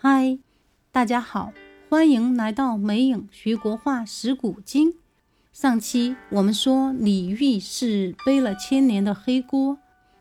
[0.00, 0.38] 嗨，
[0.92, 1.52] 大家好，
[1.88, 4.94] 欢迎来到美影学国画识古今。
[5.52, 9.76] 上期我们说李煜是背了千年的黑锅，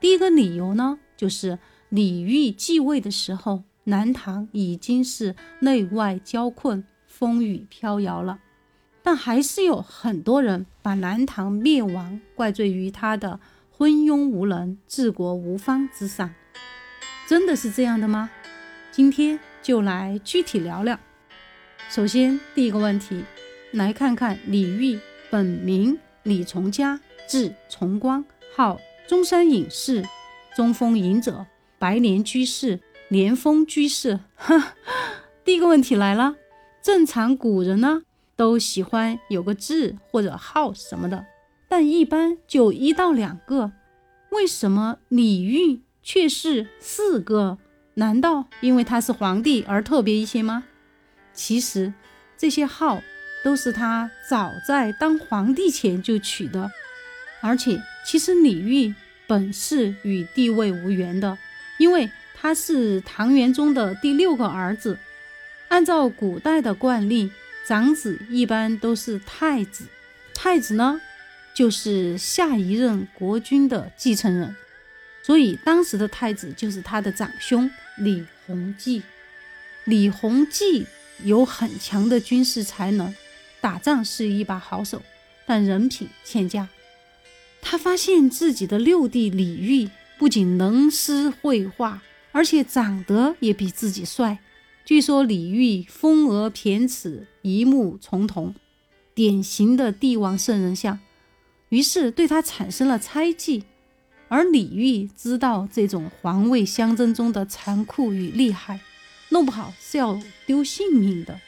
[0.00, 1.58] 第一个理由呢，就是
[1.90, 8.38] 李煜继位的时候，南唐已经是内外交困、风雨飘摇了，
[9.02, 13.38] 但还是有很多人把南唐灭亡怪罪于他的
[13.70, 16.34] 昏庸无能、治国无方之上。
[17.28, 18.30] 真的是这样的吗？
[18.90, 20.98] 今天就来具体聊聊。
[21.90, 23.22] 首先，第一个问题，
[23.72, 28.24] 来看看李煜本名李从嘉，字从光，
[28.56, 30.02] 号中山隐士、
[30.56, 31.44] 中峰隐者、
[31.78, 34.20] 白莲居士、莲峰居士。
[34.36, 34.74] 哈，
[35.44, 36.36] 第一个问题来了，
[36.80, 38.00] 正常古人呢
[38.36, 41.26] 都喜欢有个字或者号什么的，
[41.68, 43.72] 但一般就一到两个，
[44.30, 47.58] 为什么李煜却是四个？
[47.98, 50.62] 难道因为他是皇帝而特别一些吗？
[51.34, 51.92] 其实
[52.36, 53.02] 这些号
[53.42, 56.70] 都是他早在当皇帝前就取的，
[57.40, 58.94] 而且其实李煜
[59.26, 61.36] 本是与帝位无缘的，
[61.80, 64.96] 因为他是唐玄宗的第六个儿子。
[65.66, 67.32] 按照古代的惯例，
[67.66, 69.86] 长子一般都是太子，
[70.32, 71.00] 太子呢
[71.52, 74.54] 就是下一任国君的继承人。
[75.24, 79.02] 所以当时的太子就是他的长兄李弘济。
[79.84, 80.86] 李弘济
[81.24, 83.14] 有很强的军事才能，
[83.60, 85.02] 打仗是一把好手，
[85.46, 86.68] 但人品欠佳。
[87.60, 94.38] 他发现自己的六弟李煜不仅能诗会画，而且长得也比自己帅。
[94.84, 98.54] 据说李煜丰额骈齿，一目重瞳，
[99.14, 100.98] 典型的帝王圣人相，
[101.70, 103.64] 于是对他产生了猜忌。
[104.28, 108.80] 而李煜知道这种皇位相争中的残酷与厉害，
[109.30, 111.40] 弄不好是要丢性命的，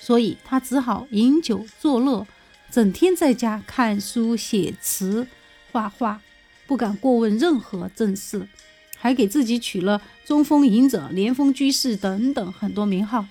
[0.00, 2.26] 所以他只好饮酒作乐，
[2.70, 5.26] 整天在家看书写词、
[5.70, 6.20] 画画，
[6.66, 8.48] 不敢过问任何政事，
[8.96, 13.24] 还给自己取了中锋隐者、连峰居士等等很多名号，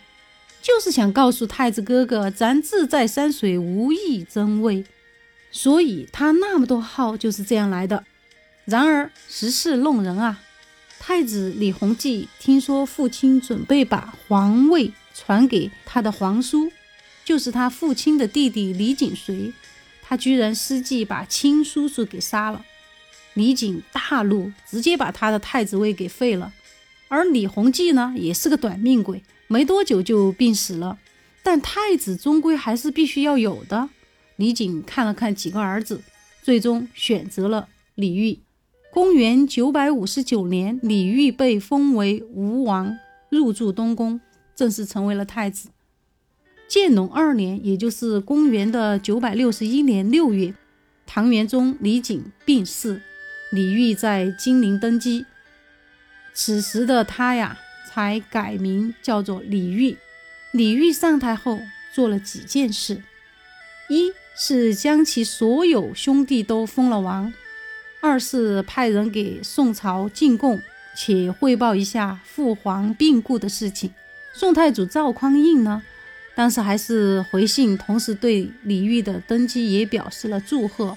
[0.62, 4.86] 就是想告诉太子哥哥，咱志在山水，无意争位。
[5.52, 8.03] 所以他那么多号就是这样来的。
[8.66, 10.42] 然而时势弄人啊！
[11.00, 16.72] 太子李弘济听说父亲准备把皇位传给他的皇叔，
[17.24, 19.54] 就是他父亲的弟弟李景随，
[20.02, 22.66] 他居然失计把亲叔叔给杀了。
[23.36, 26.52] 李景大怒，直接把他的太子位给废了。
[27.08, 30.98] 而李弘济呢，也是个短命鬼，没多久就病死了。
[31.44, 33.90] 但太子终归还是必须要有的。
[34.38, 36.02] 李景看了看几个儿子，
[36.42, 38.40] 最终选择了李煜。
[38.95, 42.97] 公元九百五十九年，李煜被封为吴王，
[43.28, 44.22] 入住东宫，
[44.56, 45.67] 正式成为了太子。
[46.69, 50.53] 建隆二年，也就是公元的九百六十一年六月，
[51.06, 53.01] 唐玄宗李璟病逝，
[53.51, 55.25] 李煜在金陵登基。
[56.33, 57.57] 此时的他呀，
[57.91, 59.97] 才改名叫做李煜。
[60.53, 61.59] 李煜上台后
[61.94, 63.03] 做了几件事：
[63.89, 67.33] 一是将其所有兄弟都封了王。
[68.06, 70.62] 二是派人给宋朝进贡，
[70.96, 73.92] 且汇报一下父皇病故的事情。
[74.32, 75.82] 宋太祖赵匡胤呢，
[76.36, 80.96] 当时还是回信，同时对李煜的登基也表示了祝贺。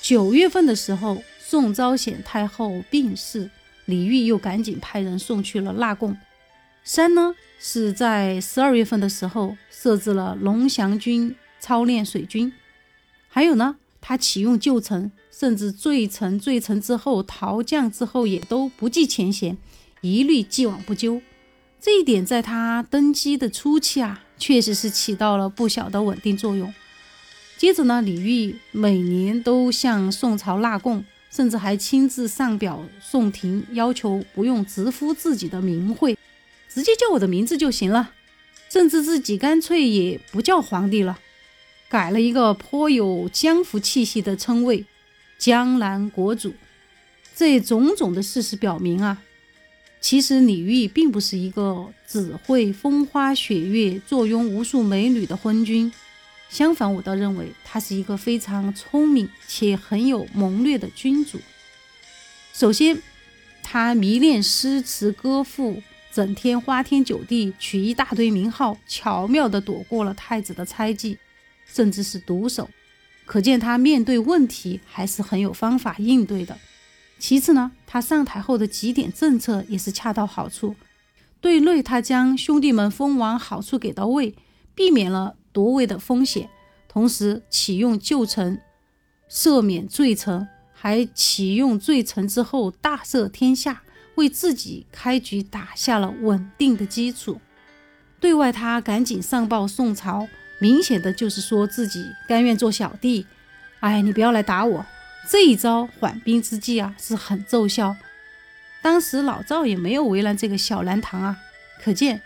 [0.00, 3.50] 九月份的时候，宋昭显太后病逝，
[3.84, 6.16] 李煜又赶紧派人送去了纳贡。
[6.84, 12.50] 三呢，是在十二月份的时候设置了龙翔军操练水军，
[13.28, 13.76] 还有呢。
[14.08, 19.58] 他启用旧臣，甚至罪臣罪臣之后逃将之后也都不计前嫌，
[20.00, 21.20] 一律既往不咎。
[21.78, 26.72] 这一点在他登基的初期啊，确实是起到了不小的稳定作用。
[27.58, 36.16] 接着呢，李煜每年都向宋朝纳贡，甚至还亲自上表宋廷，要求不用直呼自己的名讳，
[36.66, 38.12] 直接叫我的名字就行了，
[38.70, 41.18] 甚至自己干脆也不叫皇帝了。
[41.88, 44.84] 改了一个颇有江湖气息的称谓
[45.38, 46.54] “江南国主”。
[47.34, 49.22] 这种种的事实表明啊，
[50.00, 55.90] 其实李煜并不是一个只会风花雪月、坐拥无数美女的昏君。
[56.50, 61.38] 相反，我倒认为他是一个非常聪明且很有谋略的君主。
[62.52, 63.00] 首先，
[63.62, 65.82] 他迷恋诗词歌赋，
[66.12, 71.18] 整天花天酒地，取一大堆名号，巧妙地躲过了太子的猜忌。
[71.72, 72.68] 甚至是毒手，
[73.24, 76.58] 可见他面对问题还是很有方法应对的。
[77.18, 80.74] 其次呢，他上台后的几点政策也是恰到好处，
[81.40, 84.34] 对内，他将兄弟们封王好处给到位，
[84.74, 86.48] 避免了夺位的风险，
[86.88, 88.60] 同时启用旧臣，
[89.30, 93.82] 赦免罪臣，还启用罪臣之后大赦天下，
[94.14, 97.40] 为自己开局打下了稳定的基础。
[98.20, 100.28] 对外，他赶紧上报宋朝，
[100.58, 103.26] 明显的就是说自己甘愿做小弟。
[103.80, 104.84] 哎，你不要来打我！
[105.30, 107.96] 这一招缓兵之计啊，是很奏效。
[108.80, 111.36] 当时老赵也没有为难这个小南唐啊，
[111.82, 112.20] 可见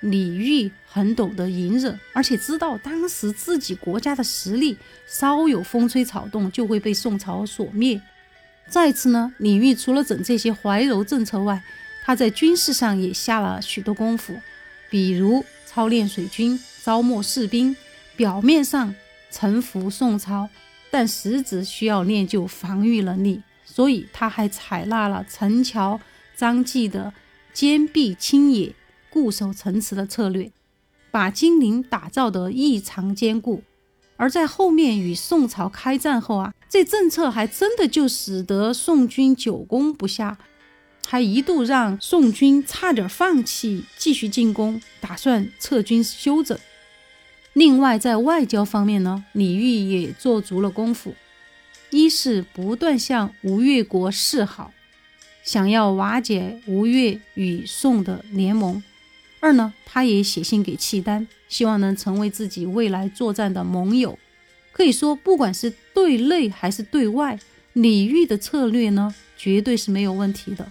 [0.00, 4.76] 李煜很懂得隐忍，而且知道当时自己国家的实力
[5.06, 8.00] 稍有风吹草动就会被宋朝所灭。
[8.68, 11.62] 再次呢，李煜除了整这些怀柔政策外，
[12.04, 14.34] 他在军事上也下了许多功夫，
[14.90, 16.58] 比如操练水军、
[16.88, 17.76] 招募士兵，
[18.16, 18.94] 表面上
[19.30, 20.48] 臣服宋朝，
[20.90, 23.42] 但实质需要练就防御能力。
[23.62, 26.00] 所以他还采纳了陈桥、
[26.34, 27.12] 张继的
[27.52, 28.74] 坚壁清野、
[29.10, 30.50] 固守城池的策略，
[31.10, 33.62] 把金陵打造得异常坚固。
[34.16, 40.38] 而在后面与宋朝开战后啊，这政策还真的就使得宋军久攻不下，
[41.06, 46.58] 还一度让宋军差点放弃继续进攻，打算撤军休整。
[47.52, 51.14] 另外，在外交方面呢，李煜也做足了功夫。
[51.90, 54.72] 一是不断向吴越国示好，
[55.42, 58.82] 想要瓦解吴越与宋的联盟；
[59.40, 64.18] 二呢，他也写信给契丹，希望能成为自己未来作战的盟友。
[64.70, 67.38] 可以说，不管是对内还是对外，
[67.72, 70.70] 李煜的策略呢，绝对是没有问题的。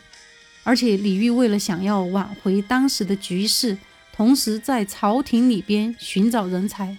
[0.64, 3.78] 而且，李煜为了想要挽回当时的局势，
[4.18, 6.98] 同时在朝廷里边寻找人才，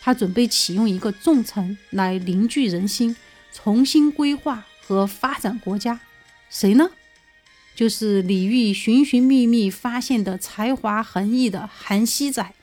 [0.00, 3.14] 他准备启用一个重臣来凝聚人心。
[3.52, 6.00] 重新规划和发展国家，
[6.48, 6.90] 谁呢？
[7.76, 12.54] 就是李煜寻寻觅觅发现的才华横溢的韩熙载。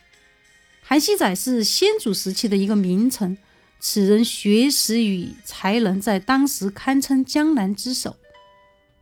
[0.81, 3.37] 韩熙载是先祖时期的一个名臣，
[3.79, 8.17] 此人学识与才能在当时堪称江南之首。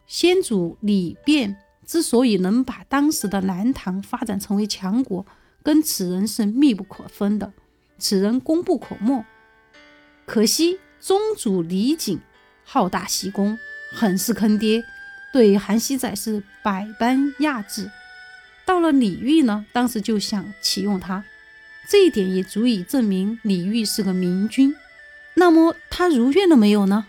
[0.05, 1.55] 先祖李昪
[1.89, 5.25] 之所以能把当时的南唐发展成为强国，
[5.63, 7.51] 跟此人是密不可分的。
[7.97, 9.25] 此人功不可没，
[10.27, 10.77] 可惜。
[10.99, 12.19] 宗主李璟
[12.63, 13.57] 好大喜功，
[13.91, 14.83] 很是坑爹，
[15.33, 17.89] 对韩熙载是百般压制。
[18.67, 21.23] 到了李煜呢，当时就想启用他，
[21.89, 24.75] 这一点也足以证明李煜是个明君。
[25.33, 27.07] 那么他如愿了没有呢？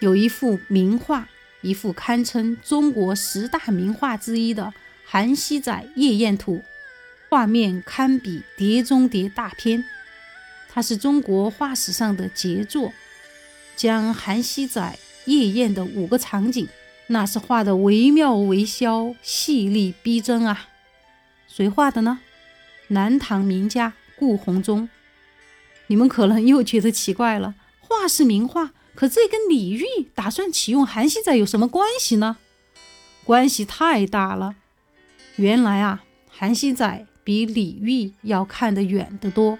[0.00, 1.28] 有一幅名画，
[1.60, 4.64] 一幅堪称中国十大名画之一的
[5.04, 6.56] 《韩熙载夜宴图》，
[7.28, 9.84] 画面堪比《碟中谍》大片，
[10.68, 12.92] 它是中国画史上的杰作。
[13.74, 16.66] 将韩熙载夜宴的五个场景，
[17.08, 20.68] 那是画的惟妙惟肖、细腻逼真啊！
[21.46, 22.18] 谁画的呢？
[22.88, 24.88] 南唐名家顾闳中。
[25.86, 32.36] 你们可能又觉得奇怪了，画是名画，可这跟李煜打算启用韩熙载有什么关系呢？
[33.22, 34.56] 关系太大了。
[35.36, 39.56] 原来啊，韩熙载比李煜要看得远得多，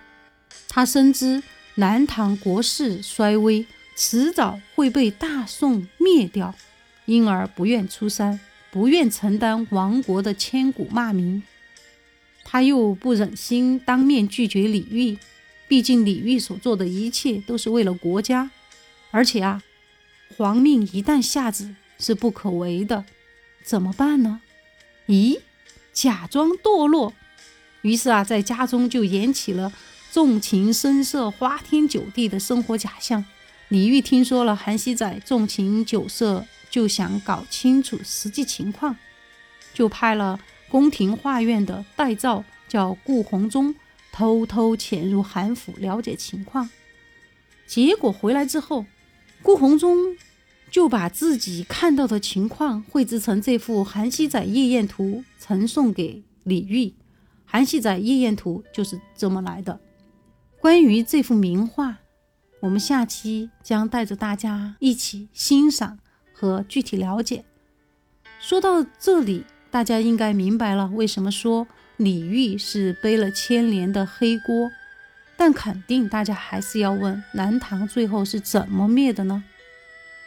[0.69, 1.41] 他深知
[1.77, 3.65] 南唐国势衰微。
[3.95, 6.53] 迟早会被大宋灭掉，
[7.05, 8.41] 因而不愿出山，
[8.73, 11.45] 不愿承担亡国的千古骂名。
[12.45, 15.17] 他又不忍心当面拒绝李煜，
[15.69, 18.51] 毕竟李煜所做的一切都是为了国家，
[19.11, 19.63] 而且啊，
[20.37, 23.05] 皇命一旦下旨是不可违的，
[23.65, 24.41] 怎么办呢？
[25.07, 25.41] 咦，
[25.93, 27.15] 假装堕落，
[27.83, 29.73] 于是啊，在家中就演起了
[30.11, 33.25] 纵情声色、花天酒地的生活假象。
[33.69, 38.97] 李煜听说了韩熙载纵情酒色，就想搞清楚实际情况，
[39.75, 40.39] 就派了
[40.69, 43.75] 宫廷画院的代造叫顾闳中，
[44.13, 46.69] 偷偷潜入韩府了解情况。
[47.67, 48.87] 结果回来之后，
[49.43, 50.17] 顾闳中
[50.71, 56.91] 就把自己看到的情况绘制成这幅《韩熙载夜宴图》，呈送给李煜。
[57.45, 59.81] 《韩熙载夜宴图》就是这么来的。
[60.61, 61.99] 关于这幅名画。
[62.61, 65.97] 我们下期将带着大家一起欣赏
[66.33, 67.45] 和具体了解。
[68.41, 71.69] 说到这里，大家应该明白了为什么说
[71.99, 74.69] 李煜是背了千年的黑锅。
[75.39, 79.45] 但肯定大家还是要问：南唐最后是怎么灭的呢？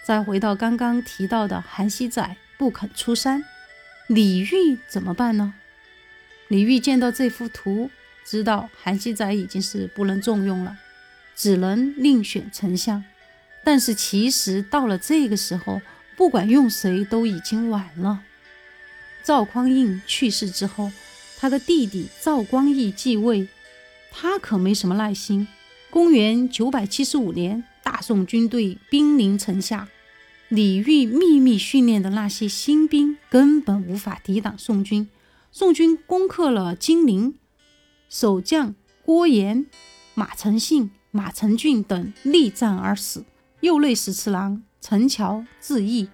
[0.04, 3.44] 再回到刚刚提到的韩熙载不肯出山，
[4.08, 5.54] 李煜怎么办呢？
[6.48, 7.92] 李煜见到这幅图，
[8.26, 10.78] 知道韩熙载已经是不能重用了。
[11.36, 13.04] 只能另选丞相，
[13.64, 15.82] 但是其实到了这个时候，
[16.16, 18.22] 不管用谁都已经晚了。
[19.24, 20.92] 赵匡胤去世之后，
[21.38, 23.48] 他的弟弟赵光义继位，
[24.12, 25.48] 他可没什么耐心。
[25.90, 29.88] 公元九百七十五年，大宋军队兵临城下，
[30.50, 35.10] 李煜秘密训练的那些新兵根本无法抵挡宋军。
[35.52, 37.36] 宋军攻克了金陵，
[38.10, 39.66] 守将郭延、
[40.14, 43.26] 马承信、马承俊等力战而死，
[43.60, 46.08] 右内史次郎陈桥自缢。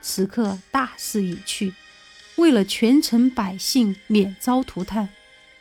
[0.00, 1.74] 此刻大势已去。
[2.36, 5.08] 为了全城百姓免遭涂炭，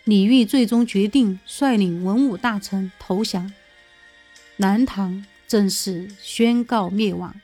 [0.08, 3.52] 李煜最终决定率领文武大臣投降，
[4.56, 7.36] 南唐正式宣告灭亡。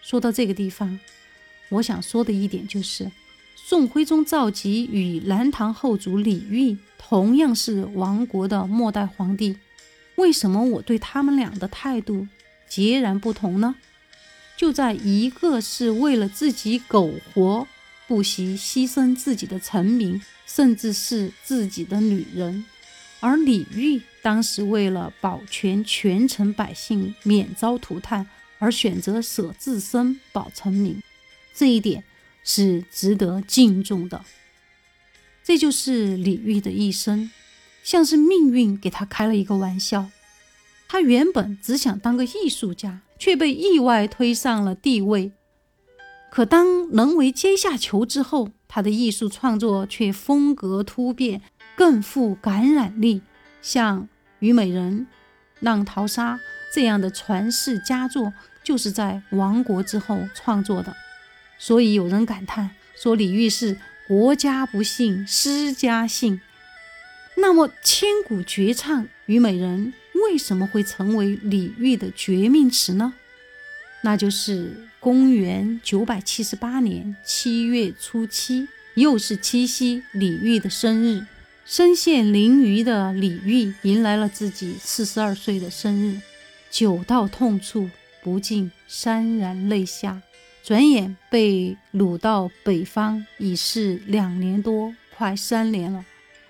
[0.00, 0.98] 说到这个地方，
[1.68, 3.12] 我想说的一点就是，
[3.54, 9.58] 宋徽宗赵佶与南唐后主李煜同样是亡国的末代皇帝，
[10.14, 12.26] 为什么我对他们俩的态度
[12.70, 13.74] 截然不同呢？
[14.56, 17.68] 就在一个是为了自己苟活。
[18.10, 22.64] 不惜牺牲自己的臣民，甚至是自己的女人，
[23.20, 28.26] 而李煜当时为了保全全城百姓免遭涂炭，
[28.58, 31.00] 而选择舍自身保臣民，
[31.54, 32.02] 这一点
[32.42, 34.24] 是值得敬重的。
[35.44, 37.30] 这就是李煜的一生，
[37.84, 40.10] 像是命运给他开了一个玩笑。
[40.88, 45.30] 他原本只想当个艺术家，却被意外推上了帝位。
[46.30, 51.42] 可当能为阶下囚之后，他的艺术创作却风格突变，
[51.76, 53.22] 更富感染力。
[53.60, 54.02] 像
[54.38, 55.00] 《虞美人》
[55.58, 56.36] 《浪淘沙》
[56.72, 58.32] 这样的传世佳作，
[58.62, 60.94] 就是在亡国之后创作的。
[61.58, 66.40] 所以有人感叹说：“李煜是国家不幸，诗家幸。”
[67.36, 69.92] 那么，千古绝唱《虞美人》
[70.24, 73.14] 为什么会成为李煜的绝命词呢？
[74.02, 81.26] 那就是公元九百七十八年七月初七，又是七夕，李煜的生日。
[81.64, 86.20] 身陷囹圄的李煜迎来了自己四十二岁的生日，
[86.70, 87.88] 久到痛处，
[88.22, 90.20] 不禁潸然泪下。
[90.62, 96.04] 转眼被掳到北方，已是两年多，快三年了，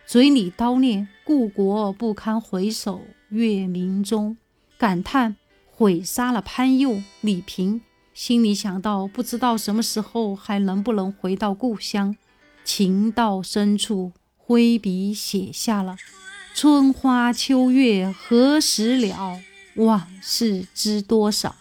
[0.05, 4.37] 嘴里叨念“故国不堪回首月明中”，
[4.77, 5.37] 感叹。
[5.73, 7.81] 毁杀了潘佑、李平，
[8.21, 12.15] 心里想到不知道什么时候还能不能回到故乡，
[12.63, 15.97] 情到深处挥笔写下了
[16.55, 19.41] “春花秋月何时了，
[19.77, 21.57] 往事知多少”。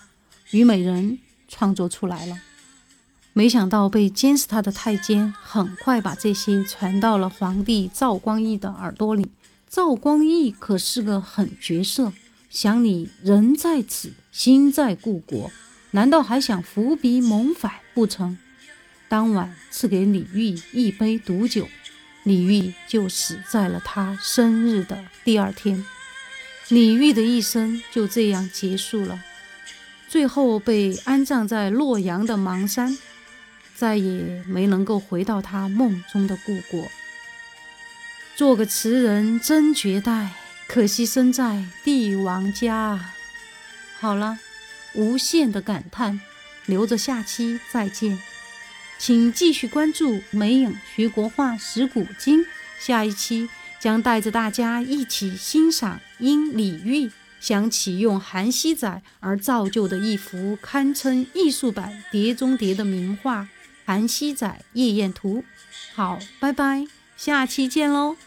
[0.52, 2.38] 虞美人创作出来了，
[3.32, 9.32] 没想到被监视他的太监很快把这些传到了皇帝赵光义的耳朵里。
[9.70, 12.12] 赵光义可是个狠角色。
[12.50, 15.50] 想你人在此，心在故国，
[15.92, 18.38] 难道还想伏笔谋反不成？
[19.08, 21.68] 当晚赐给李煜一杯毒酒，
[22.24, 25.86] 李煜就死在了他生日的第二天。
[26.68, 29.20] 李煜的一生就这样结束了，
[30.08, 32.98] 最后被安葬在洛阳的邙山，
[33.76, 36.88] 再也没能够回到他梦中的故国。
[38.36, 40.32] 做个词人真绝代。
[40.72, 43.10] 可惜身在帝王家。
[44.00, 44.38] 好了，
[44.94, 46.20] 无限的感叹，
[46.66, 48.20] 留着下期再见。
[48.98, 52.46] 请继续关注美影学国画识古今，
[52.80, 63.44] 下一期将带着大家一起欣赏因李煜想启用韩熙载而造就的一幅堪称艺术版《碟中谍》的名画
[63.86, 65.38] 《韩熙载夜宴图》。
[65.96, 68.18] 好，拜拜，下期见喽。